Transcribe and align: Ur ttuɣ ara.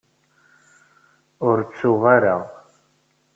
Ur 1.47 1.57
ttuɣ 1.63 2.01
ara. 2.15 2.37